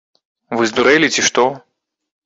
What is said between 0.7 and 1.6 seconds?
здурэлі, ці што?